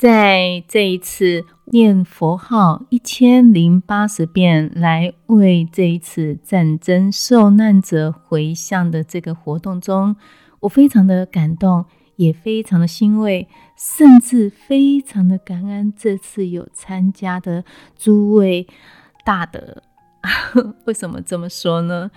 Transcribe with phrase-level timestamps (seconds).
[0.00, 10.16] 在这一次念佛号一千零八十遍，来为这一次战争受难者回向的这个活动中，
[10.60, 11.84] 我非常的感动，
[12.16, 17.62] 也非常的欣慰，甚至非常的感恩这次有参加的
[17.98, 18.66] 诸位
[19.22, 19.82] 大德。
[20.86, 22.10] 为什么这么说呢？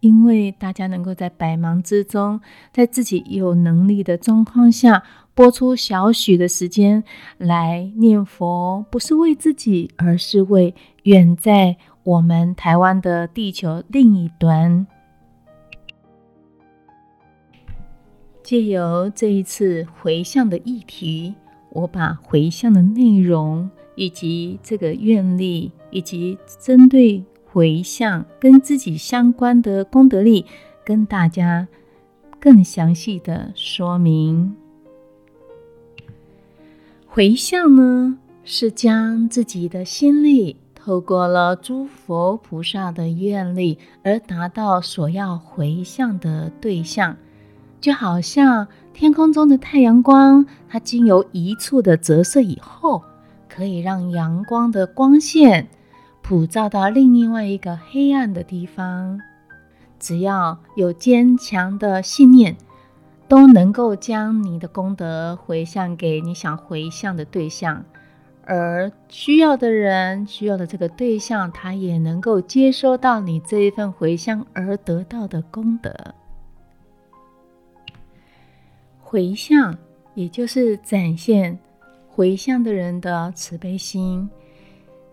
[0.00, 2.40] 因为大家能够在百忙之中，
[2.72, 5.02] 在自己有能力的状况下，
[5.38, 7.04] 拨出小许的时间
[7.36, 10.74] 来念佛，不是为自己，而是为
[11.04, 14.84] 远在我们台湾的地球另一端。
[18.42, 21.36] 借由这一次回向的议题，
[21.70, 27.22] 我把回向的内容，以及这个愿力，以及针对。
[27.50, 30.44] 回向跟自己相关的功德力，
[30.84, 31.66] 跟大家
[32.38, 34.54] 更详细的说明。
[37.10, 47.16] 回向呢，是将自己的心力透过了诸佛菩萨的愿力，而达到所要回向的对象。
[47.80, 53.02] 就好像天空中的太阳光，它经由一处的折射以后，
[53.48, 55.68] 可以让阳光的光线。
[56.20, 59.18] 普照到另外一个黑暗的地方，
[59.98, 62.56] 只要有坚强的信念，
[63.28, 67.84] 都能够将你的功德回向给你想回向的对象，
[68.44, 75.92] 而需要的人、需要的这个对象，他也能够接收到你这一份回向而得到的功德。
[78.98, 79.76] 回向，
[80.14, 81.58] 也就是展现
[82.08, 84.30] 回向的人的慈悲心。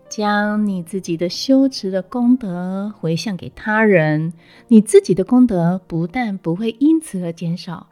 [0.08, 4.32] 将你自己的修持的功德回向给他人，
[4.68, 7.88] 你自己的功德不但不会因此而减少，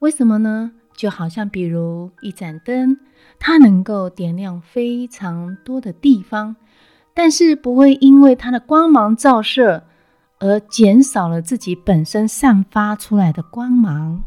[0.00, 0.72] 为什么呢？
[0.96, 2.98] 就好像比如一盏灯，
[3.38, 6.56] 它能够点亮非常多的地方，
[7.12, 9.84] 但是不会因为它的光芒照射
[10.38, 14.22] 而减少了自己本身散发出来的光芒。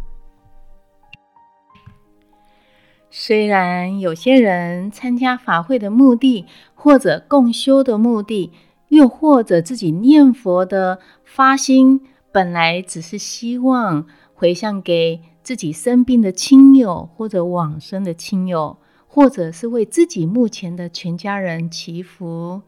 [3.09, 6.45] 虽然有些人参加法会的目的，
[6.75, 8.51] 或者共修的目的，
[8.89, 12.01] 又或者自己念佛的发心，
[12.31, 22.63] 本来只是希望回向给自己生病的亲友，或者往生的亲友，或者是为自己目前的全家人祈福。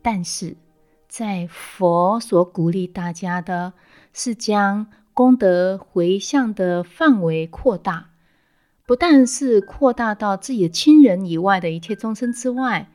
[0.00, 0.56] 但是，
[1.06, 3.74] 在佛所鼓励大家的，
[4.14, 8.12] 是将功德回向的范围扩大。
[8.86, 12.88] 不但是扩大到自己的亲人以外的一切众生之外，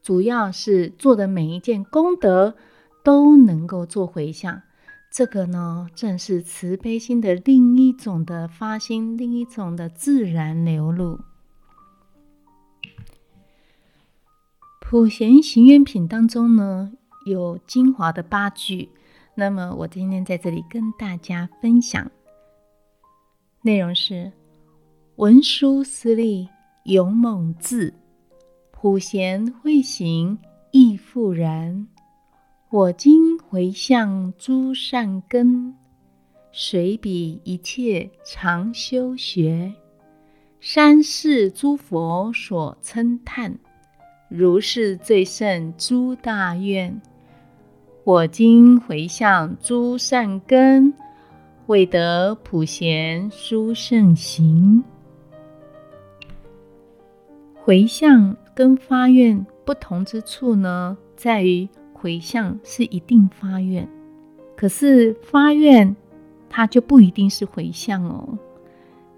[0.00, 2.54] 主要是做的每一件功德
[3.02, 4.62] 都能够做回向。
[5.10, 11.20] 这个呢，正是慈悲心的另一种的发心，另一种的自然流露。
[14.80, 16.92] 普贤行愿品当中呢，
[17.26, 18.90] 有精华的八句，
[19.34, 22.10] 那么我今天在这里跟大家分享，
[23.62, 24.32] 内容是。
[25.16, 26.48] 文殊师利
[26.84, 27.92] 勇猛智，
[28.70, 30.38] 普贤慧行
[30.70, 31.88] 亦复然。
[32.70, 35.74] 我今回向诸善根，
[36.52, 39.72] 随彼一切常修学。
[40.60, 43.58] 三世诸佛所称叹，
[44.28, 47.00] 如是最胜诸大愿。
[48.04, 50.92] 我今回向诸善根，
[51.68, 54.84] 为得普贤殊胜行。
[57.54, 61.66] 回向跟发愿不同之处呢，在于
[62.00, 63.88] 回向是一定发愿，
[64.56, 65.94] 可是发愿
[66.48, 68.38] 它就不一定是回向哦，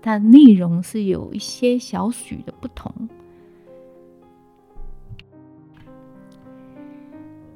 [0.01, 3.09] 它内容是有一些小许的不同。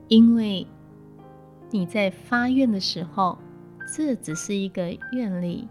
[0.09, 0.67] 因为
[1.71, 3.39] 你在发愿的时候，
[3.97, 5.67] 这只是一个愿力，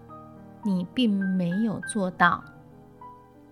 [0.64, 2.44] 你并没有做到。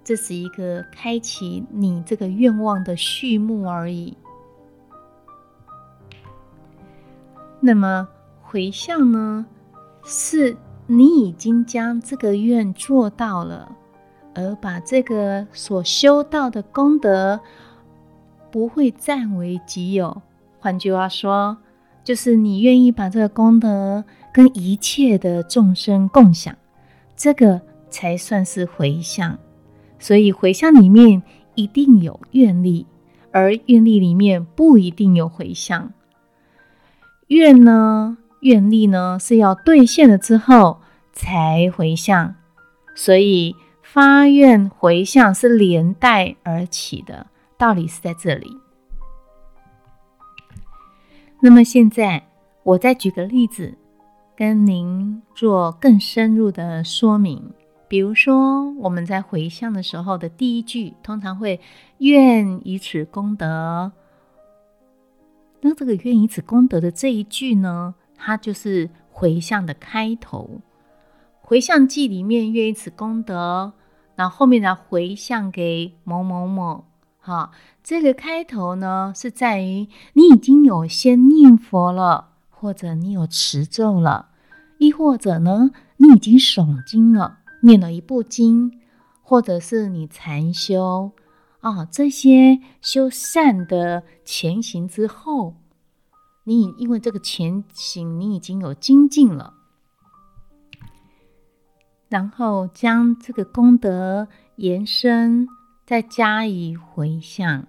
[0.03, 4.17] 这是一个开启你这个愿望的序幕而已。
[7.61, 8.07] 那么
[8.41, 9.45] 回向呢？
[10.03, 13.71] 是你已经将这个愿做到了，
[14.33, 17.39] 而把这个所修到的功德
[18.49, 20.21] 不会占为己有。
[20.59, 21.55] 换句话说，
[22.03, 24.03] 就是你愿意把这个功德
[24.33, 26.55] 跟一切的众生共享，
[27.15, 27.61] 这个
[27.91, 29.37] 才算是回向。
[29.99, 31.21] 所以回向里面
[31.53, 32.87] 一定有愿力，
[33.31, 35.93] 而愿力里面不一定有回向。
[37.31, 40.81] 愿呢，愿力呢是要兑现了之后
[41.13, 42.35] 才回向。
[42.93, 48.57] 所以发愿回向是连带而起的，道理是在这里。
[51.39, 52.21] 那么现在
[52.63, 53.75] 我再举个例子，
[54.35, 57.53] 跟您做更深入的说明。
[57.87, 61.61] 比如说，我们在回向的时候的第一句，通常会
[61.99, 63.93] “愿以此功德”。
[65.61, 70.61] 那这个“愿以此功德”的这一句呢，它就是回向的开头。
[71.39, 73.73] 回向记里面“愿以此功德”，
[74.15, 76.85] 然后后面呢，回向给某某某。
[77.19, 77.51] 哈，
[77.83, 84.29] 这个开头呢，是在于你已经有先念佛了，或者你有持咒了，
[84.79, 87.39] 亦或者呢，你已经诵经了。
[87.63, 88.79] 念了一部经，
[89.21, 91.11] 或者是你禅修
[91.61, 95.55] 啊，这些修善的前行之后，
[96.43, 99.53] 你因为这个前行，你已经有精进了，
[102.09, 105.47] 然后将这个功德延伸，
[105.85, 107.67] 再加以回向。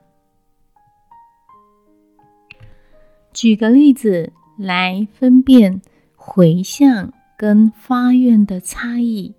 [3.34, 5.82] 举个例子来分辨
[6.16, 9.34] 回向跟发愿的差异。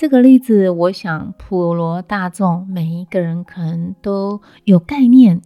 [0.00, 5.42] 这个例子，我想普罗大众每一个人可能都有概念。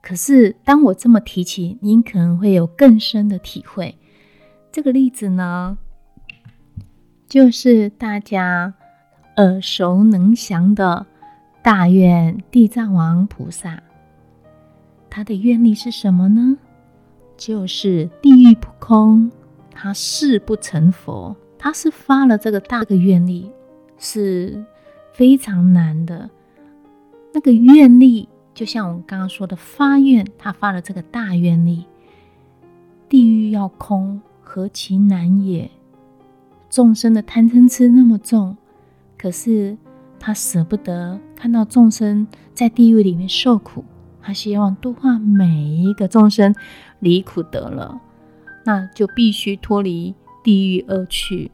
[0.00, 3.98] 可是，当我这么提起，您可能会有更深的体会。
[4.70, 5.76] 这个例子呢，
[7.28, 8.74] 就是大家
[9.38, 11.04] 耳熟能详的
[11.60, 13.82] 大愿地藏王菩萨。
[15.10, 16.56] 他的愿力是什么呢？
[17.36, 19.32] 就是地狱不空，
[19.72, 21.34] 他誓不成佛。
[21.58, 23.50] 他是发了这个大的愿力。
[23.98, 24.64] 是
[25.12, 26.30] 非常难的，
[27.32, 31.84] 那个愿力就像我刚刚说的发愿，他发了这个大愿力，
[33.08, 35.70] 地狱要空，何其难也！
[36.68, 38.56] 众生的贪嗔痴那么重，
[39.16, 39.76] 可是
[40.18, 43.84] 他舍不得看到众生在地狱里面受苦，
[44.20, 46.54] 他希望度化每一个众生
[46.98, 47.98] 离苦得乐，
[48.64, 51.50] 那就必须脱离地狱而去。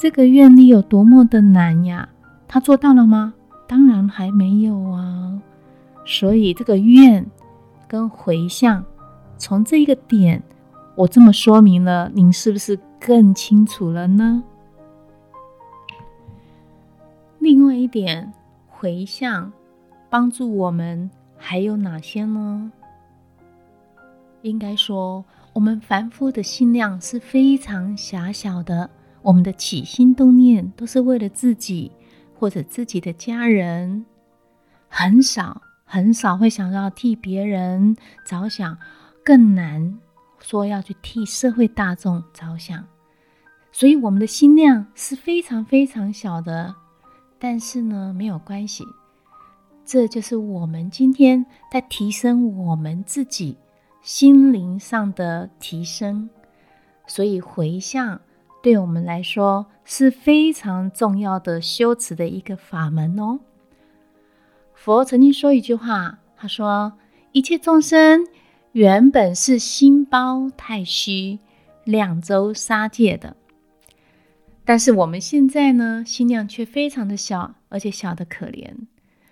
[0.00, 2.08] 这个愿力有多么的难呀？
[2.46, 3.34] 他做到了吗？
[3.66, 5.42] 当然还没有啊。
[6.06, 7.26] 所以这个愿
[7.88, 8.84] 跟回向，
[9.36, 10.40] 从这一个点，
[10.94, 14.44] 我这么说明了，您是不是更清楚了呢？
[17.40, 18.32] 另外一点，
[18.68, 19.52] 回向
[20.08, 22.70] 帮助我们还有哪些呢？
[24.42, 25.24] 应该说，
[25.54, 28.88] 我们凡夫的心量是非常狭小的。
[29.22, 31.90] 我们的起心动念都是为了自己
[32.34, 34.06] 或者自己的家人，
[34.88, 38.78] 很少很少会想要替别人着想，
[39.24, 39.98] 更难
[40.38, 42.86] 说要去替社会大众着想。
[43.72, 46.74] 所以我们的心量是非常非常小的。
[47.38, 48.84] 但是呢，没有关系，
[49.84, 53.56] 这就是我们今天在提升我们自己
[54.00, 56.30] 心灵上的提升。
[57.06, 58.20] 所以回向。
[58.60, 63.38] 对我们来说是非常重要的修持的一个法门哦。
[64.74, 66.94] 佛曾经说一句话，他说
[67.32, 68.26] ：“一切众生
[68.72, 71.38] 原本是心包太虚、
[71.84, 73.36] 两周杀戒的，
[74.64, 78.74] 但是我们现在呢，心量却非常的小，而且小得可怜。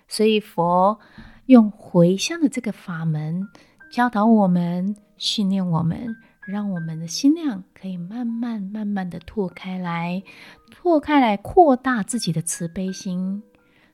[0.07, 0.99] 所以佛
[1.47, 3.47] 用回向的这个法门
[3.91, 6.15] 教导我们，训练我们。”
[6.47, 10.23] 让我们的心量可以慢慢、慢慢的拓开来，
[10.71, 13.43] 拓开来，扩大自己的慈悲心。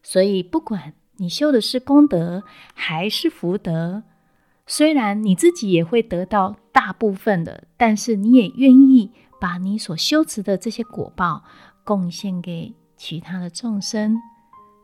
[0.04, 2.44] 所以，不管你修的是功德
[2.74, 4.04] 还是福德，
[4.68, 11.44] 虽然你自己也会得到大部分的，但是你也愿意把你所修持的这些果报
[11.84, 14.18] 贡献给其他的众生。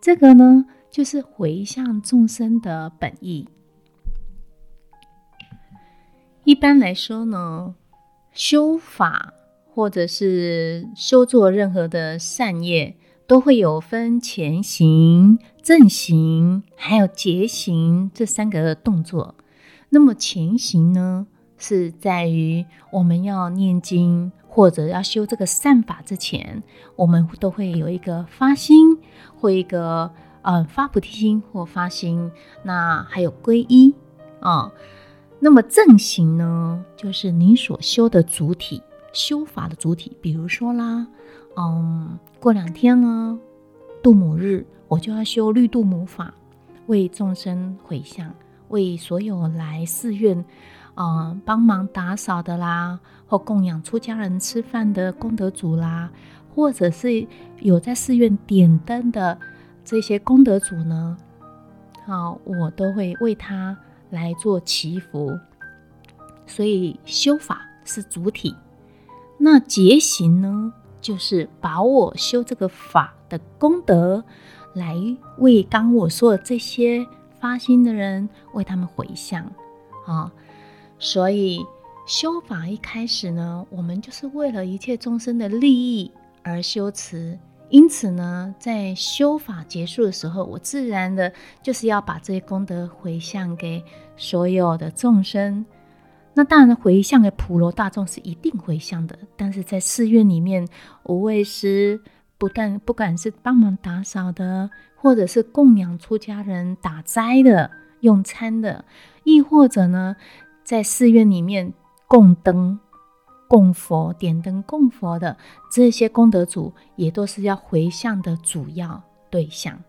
[0.02, 3.48] 这个呢，就是回向众生的本意。
[6.50, 7.76] 一般来说呢，
[8.34, 9.36] 修法
[9.72, 12.96] 或者是修做任何的善业，
[13.28, 19.36] 都会有分前行、正行，还有结行这三个动作。
[19.90, 21.28] 那么前行呢，
[21.60, 26.64] 是在于我们要念经或者要修这个善法之前，
[26.96, 28.98] 我们都会有一个发心
[29.40, 30.10] 或一个
[30.42, 32.32] 呃发菩提心或发心，
[32.64, 33.94] 那还有皈依
[34.40, 34.72] 啊。
[35.40, 38.82] 那么正行呢，就是你所修的主体，
[39.14, 40.16] 修法的主体。
[40.22, 41.08] 比如说啦，
[41.56, 43.40] 嗯，过两天呢，
[44.04, 46.34] 度母日，我就要修绿度母法，
[46.88, 48.34] 为众生回向，
[48.68, 50.44] 为所有来寺院，
[50.94, 56.12] 啊、嗯，帮忙打扫的啦，或供养出家人吃饭的功德主啦，
[56.54, 57.26] 或者是
[57.60, 59.40] 有在寺院点灯的
[59.86, 61.16] 这些功德主呢，
[62.06, 63.78] 好，我都会为他
[64.10, 65.38] 来做祈福。
[66.46, 68.56] 所以修法是主体，
[69.38, 74.24] 那结行呢，就是把我修这个法的功德，
[74.74, 74.96] 来
[75.38, 77.06] 为刚我说的这些
[77.40, 79.44] 发心的人，为他们回向
[80.06, 80.32] 啊。
[80.98, 81.64] 所以
[82.08, 86.12] 修法一开始呢，我们就是为了一切众生的利益
[86.42, 87.38] 而修持。
[87.70, 93.84] 因此呢，在修法结束的时候，我自然的就是要把这些功德回向给
[94.18, 95.66] 所有的众生。
[96.34, 99.18] 那当然，回向给普罗大众是一定回向的。
[99.36, 100.68] 但是在寺院里面，
[101.04, 102.02] 无畏师
[102.38, 108.86] 不但不管是帮忙打扫的，或者是供养出家人打斋的、用餐的，
[109.24, 110.16] 亦或者呢，
[110.64, 111.74] 在寺院里面
[112.08, 112.80] 供灯。
[113.50, 115.36] 供佛、点灯供佛的
[115.72, 119.02] 这些功德主，也都是要回向的主要
[119.32, 119.82] 对象。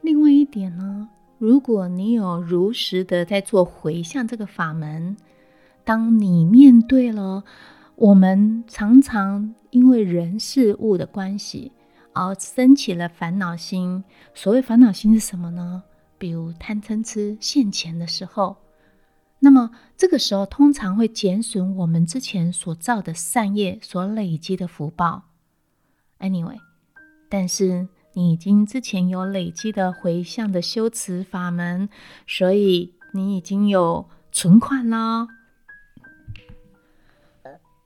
[0.00, 5.16] 另外一点呢，如果你有如实的在做回向这个法门，
[5.84, 7.42] 当你面对了
[7.96, 11.72] 我们常常因为人事物的关系
[12.12, 15.82] 而生起了烦恼心，所谓烦恼心是什么呢？
[16.16, 18.56] 比如贪嗔痴现前的时候。
[19.42, 25.30] 那么这个时候，通常会减损我们之前所造的善业所累积的福报。
[26.18, 26.58] Anyway，
[27.30, 31.88] 但是你已经之前有累积的回向的修持法门，
[32.26, 35.28] 所以你已经有存款了。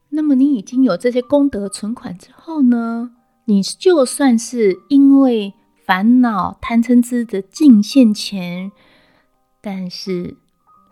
[0.08, 5.54] 那么你已经有这些功德存款之后呢，你就算是因为
[5.87, 8.73] 烦恼贪嗔痴的进现前，
[9.61, 10.38] 但是。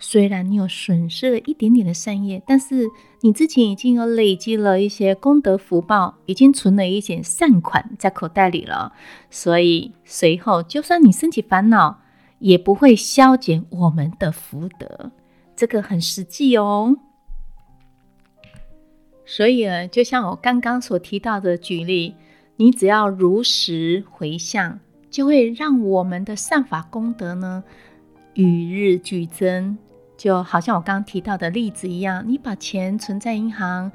[0.04, 2.88] 虽然你有损失了一点点的善业，但是
[3.20, 8.92] 你之前已经有累积了一些功德福报，已经存了一些善款在口袋里了。
[9.30, 12.00] 所以随后，就算你升起烦恼，
[12.40, 15.12] 也不会消减我们的福德。
[15.54, 16.96] 这个很实际哦。
[19.24, 22.16] 所以啊，就像我刚刚所提到的举例，
[22.56, 27.62] 你只要如实回向，就会让我们的善法功德呢，
[28.34, 29.78] 与日俱增。
[30.22, 33.90] 就好像我刚刚提到的例子一样，你把钱存在银行，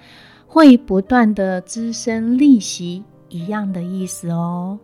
[0.45, 4.77] 会不断的滋生利息一样的意思哦。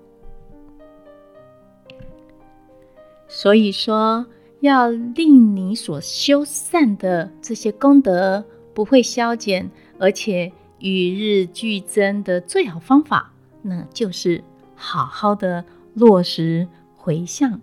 [3.28, 4.26] 所以说，
[4.62, 9.70] 要令你所修善的这些功德不会消减，
[10.00, 14.42] 而且与日俱增的最好方法，那就是
[14.76, 17.60] 好好的落实回向。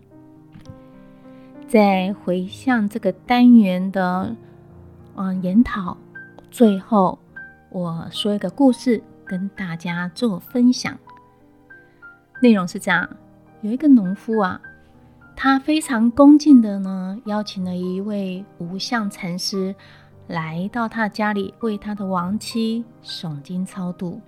[1.70, 4.34] 在回向这个单元的
[5.14, 5.96] 嗯研讨，
[6.50, 7.16] 最后
[7.70, 10.98] 我说一个故事跟大家做分享。
[12.42, 13.08] 内容是这样：
[13.62, 14.60] 有一个农夫啊，
[15.36, 19.72] 他非常恭敬的呢，邀请了一位无相禅师
[20.26, 24.20] 来到他家里，为他的亡妻诵经超度。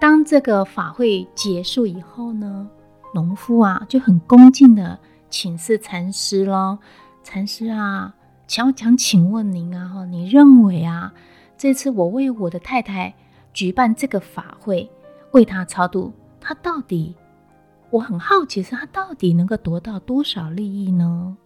[0.00, 2.68] 当这个法会结束以后呢，
[3.14, 4.98] 农夫啊就很恭敬的。
[5.32, 6.78] 请示禅师咯，
[7.24, 8.14] 禅师啊，
[8.46, 11.14] 想想请问您啊，哈你认为啊，
[11.56, 13.14] 这次我为我的太太
[13.54, 14.90] 举办这个法会，
[15.30, 17.16] 为她超度，她到底，
[17.88, 21.38] 我很好奇，是她到底能够得到多少利益呢？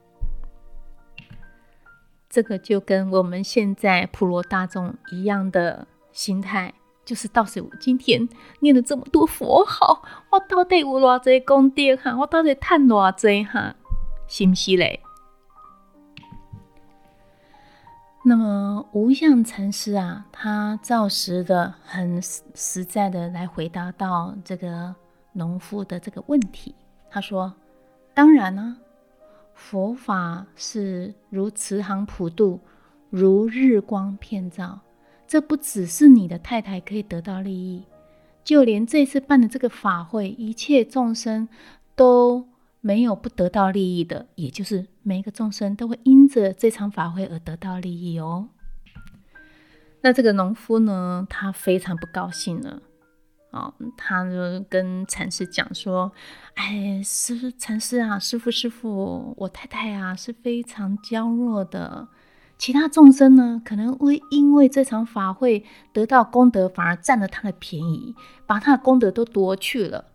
[2.29, 6.75] 这个就跟我们现在普罗大众一样的心态，
[7.07, 8.29] 就是到时我今天
[8.61, 12.15] 念了这么多佛号，我到底有偌济功德哈？
[12.19, 13.75] 我到底赚偌济哈？
[14.29, 15.01] 是不是嘞？
[18.25, 24.93] 那么无相禅师啊，他照实的、很实在的来回答到这个
[25.33, 26.75] 农夫的这个问题。
[27.09, 27.55] 他说
[28.13, 28.83] ：“当然呢、啊，
[29.55, 32.59] 佛法是如慈航普渡，
[33.11, 34.81] 如日光遍照。
[35.27, 37.85] 这不只是你的太太可以得到利益，
[38.45, 41.49] 就连这次办的这个法会，一切众生
[41.95, 42.49] 都。”
[42.83, 48.49] 没有不得到利益的，也就是每一个众生都会因着这场法会而得到利益哦。
[50.03, 52.81] 那这个农夫呢，他非常不高兴了，
[53.51, 56.13] 哦，他就跟禅师讲说
[56.55, 62.07] ：“哎，师父，禅师啊，师傅，师傅，我太太啊是非常娇弱的，
[62.59, 68.15] 其他众生呢可能会因为这场法会得到功德，反而占了他的便宜，
[68.47, 70.07] 把他的功德都夺去了。”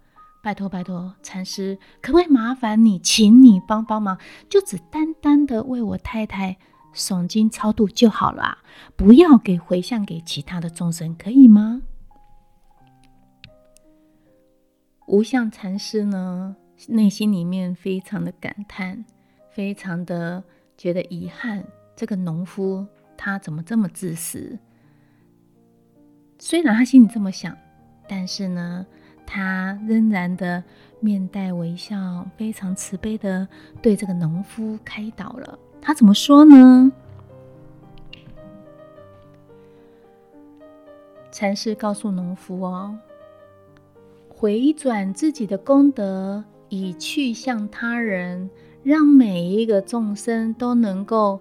[0.44, 4.18] 拜托拜托，禅师，可不可以麻烦你，请你帮帮忙，
[4.50, 6.58] 就只单单的为我太太
[6.96, 8.58] 诵经超度就好了，
[8.96, 11.84] 不要给回向给其他的众生，可以吗？
[15.06, 16.56] 无相禅师呢，
[16.88, 19.06] 内心里面非常的感叹，
[19.52, 20.44] 非常的
[20.76, 21.64] 觉得遗憾，
[22.02, 22.84] 这个农夫
[23.16, 24.58] 他怎么这么自私？
[26.40, 27.56] 虽然他心里这么想，
[28.10, 28.84] 但是呢，
[29.24, 30.64] 他仍然的
[31.00, 33.48] 面带微笑，非常慈悲的
[33.84, 35.60] 对这个农夫开导了。
[35.80, 36.92] 他怎么说呢？
[41.32, 42.98] 禅师告诉农夫哦，
[44.28, 48.50] 回转自己的功德，以去向他人，
[48.82, 51.40] 让每一个众生都能够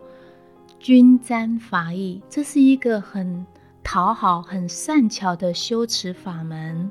[0.81, 3.47] 均沾法益，这是一个很
[3.85, 6.91] 讨好、很善巧的修持法门。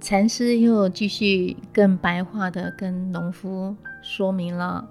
[0.00, 4.88] 禅师又继续更白话的跟农夫说明了：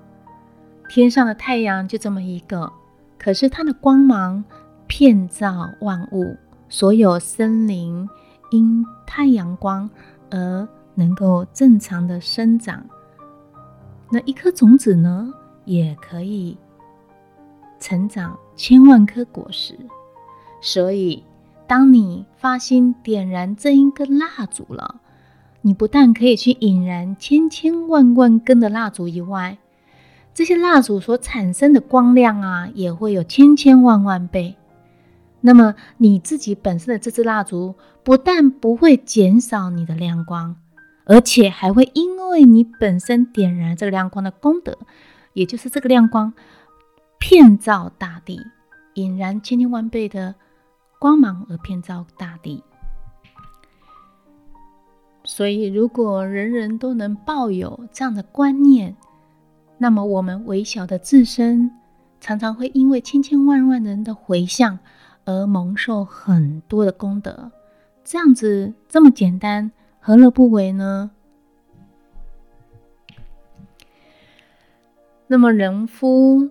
[0.90, 2.72] 天上的太阳就这么一个，
[3.18, 4.44] 可是它的光芒。
[4.88, 6.38] 遍照万物，
[6.70, 8.08] 所有森林
[8.52, 9.90] 因太阳光
[10.30, 12.86] 而能够正常的生长。
[14.12, 15.34] 那一颗种子呢，
[15.66, 16.58] 也可以
[17.80, 19.78] 成长千万颗果实。
[20.62, 21.24] 所以，
[21.68, 25.02] 当你发心点燃这一根蜡烛了，
[25.62, 29.58] 你不但可以去引燃千千万万根的蜡烛以外，
[30.34, 34.56] 这些蜡烛所产生的光亮啊，也会有千千万万倍。
[35.42, 40.56] 那么你自己本身的这支蜡烛，不但不会减少你的亮光，
[41.06, 44.78] 而且还会因为你本身点燃这个亮光的功德，
[45.36, 46.34] 也就是这个亮光
[47.20, 48.42] 遍照大地，
[48.96, 50.34] 引燃千千万倍的
[50.98, 52.64] 光芒而遍照大地。
[55.24, 58.96] 所以，如果人人都能抱有这样的观念，
[59.78, 61.70] 那么我们微小的自身，
[62.20, 64.80] 常常会因为千千万万人的回向。
[65.28, 67.52] 而蒙受很多的功德，
[68.04, 71.10] 这样子这么简单，何乐不为呢？
[75.36, 76.50] 那么农夫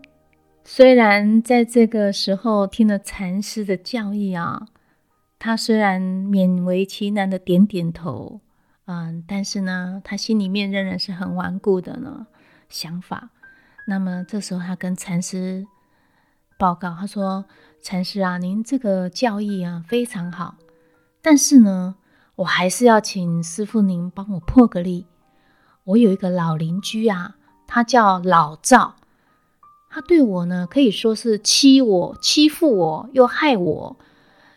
[0.63, 4.69] 虽然在这个时候听了禅师的教义啊，
[5.39, 8.43] 他虽然勉为其难的点点头，
[8.85, 12.27] 嗯，但是呢，他心里面仍然是很顽固的呢
[12.69, 13.31] 想法。
[13.87, 15.67] 那么这时候，他跟禅师
[16.59, 17.47] 报告，他说。
[17.81, 20.57] 禅师啊，您这个教义啊非常好，
[21.23, 21.97] 但是呢，
[22.37, 25.07] 我还是要请师傅您帮我破个例。
[25.85, 27.37] 我有一个老邻居啊，
[27.75, 28.95] 他叫老赵，
[29.91, 33.97] 他对我呢可以说是欺我、欺负我又害我。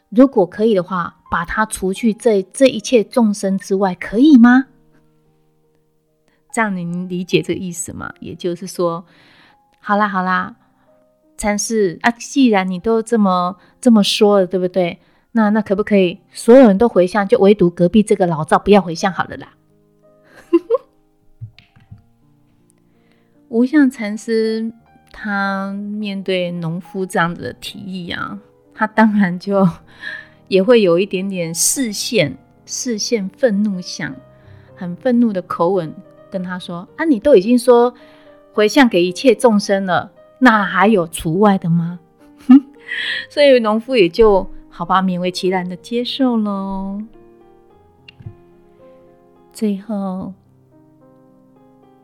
[0.09, 4.65] 如果可以的话，把他除去这这一切众生之外，可以吗？
[6.51, 8.13] 这样您理解这个意思吗？
[8.19, 9.03] 也就是说，
[9.79, 10.55] 好啦好啦。
[11.37, 14.99] 禅师啊，既然你都这么这么说了，对不对？
[15.31, 19.56] 那那可不可以所有人都回向，就唯独隔壁这个老赵不要回向好了啦？
[23.49, 24.71] 无相禅师
[25.11, 28.39] 他面对农夫这样子的提议啊，
[28.73, 29.67] 他当然就
[30.47, 34.13] 也会有一点点视线视线愤怒想，
[34.75, 35.93] 很愤怒的口吻
[36.29, 37.93] 跟他说：“啊，你都已经说
[38.53, 41.99] 回向给一切众生了。”那还有除外的吗？
[43.29, 47.01] 所以农夫也就好吧，勉为其难的接受喽。
[49.51, 50.33] 最后，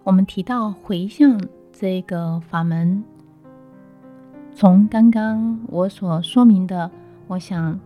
[0.03, 1.39] 我们提到回向
[1.71, 3.01] 这个法门，
[4.53, 6.91] 从刚刚我所说明的，
[7.27, 7.79] 我想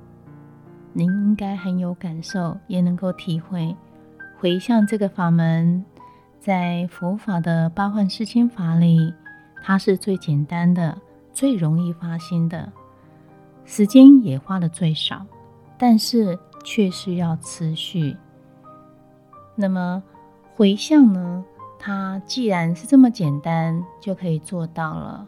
[0.94, 3.76] 您应该很有感受，也能够体会
[4.40, 5.86] 回向这个法门
[6.40, 9.14] 在佛法的八万四千法里。
[9.62, 10.98] 它是最简单的、
[11.34, 12.72] 最容易发心的，
[13.66, 15.24] 时间也花的最少，
[15.78, 18.16] 但是却是要持续。
[19.56, 20.02] 那么
[20.56, 21.46] 回向呢？
[21.80, 25.28] 它既然是这么简单，就可以做到了。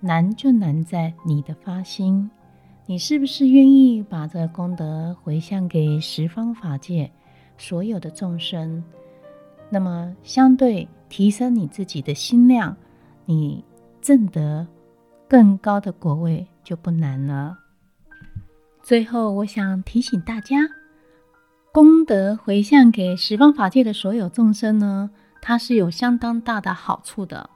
[0.00, 2.30] 难就难在你的发心，
[2.86, 7.10] 你是不是愿意把这功德回向给十方法界
[7.58, 8.84] 所有的众生？
[9.70, 12.76] 那么相对提升你自己的心量。
[13.28, 13.64] 你
[14.00, 14.64] 证得
[15.26, 17.58] 更高的果位就不难了。
[18.84, 20.58] 最后，我想提醒大家，
[21.72, 25.10] 功德回向给十方法界的所有众生呢，
[25.48, 27.50] 它是有相当大的好处的。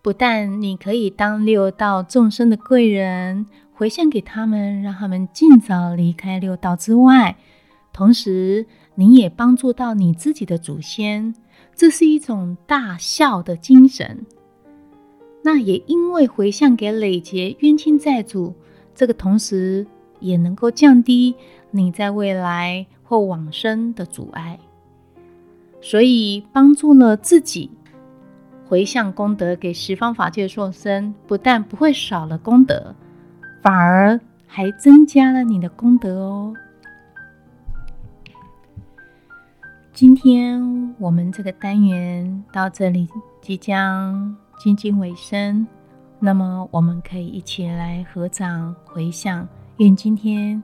[0.00, 3.44] 不但你可以当六道众生的贵人，
[3.74, 7.36] 回向给他们，让他们尽早离开六道之外，
[7.92, 11.34] 同时你也帮助到你自己的祖先，
[11.74, 14.24] 这是一种大孝的精神。
[15.42, 18.54] 那也因为回向给累劫冤亲债主，
[18.94, 19.86] 这个同时
[20.20, 21.34] 也能够降低
[21.70, 24.58] 你在未来或往生的阻碍。
[25.88, 27.70] 所以，帮助了自己
[28.68, 32.92] 回向功德给十方法界众生，不但不会少了功德，
[33.62, 34.18] 反而
[34.48, 36.52] 还增加了你的功德哦。
[39.92, 43.08] 今天我们这个单元到这里
[43.40, 45.68] 即将接近尾声，
[46.18, 49.46] 那么我们可以一起来合掌回向，
[49.76, 50.60] 愿今天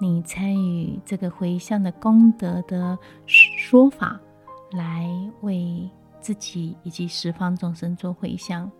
[0.00, 4.20] 你参与这个回向的功德的说法。
[4.74, 5.08] 来
[5.42, 5.88] 为
[6.20, 8.70] 自己以及十方众生做回向，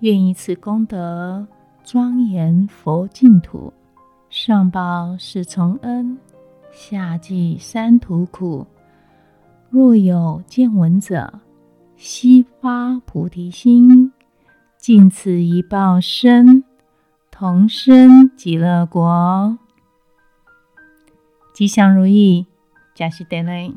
[0.00, 1.46] 愿以此功德
[1.84, 3.72] 庄严佛净土，
[4.28, 6.18] 上报四重恩，
[6.72, 8.66] 下济三途苦。
[9.68, 11.40] 若有见闻者，
[11.96, 14.12] 悉发菩提心，
[14.76, 16.64] 尽此一报身，
[17.30, 19.58] 同生极乐国。
[21.54, 22.46] 吉祥如意，
[22.94, 23.72] 扎西德勒。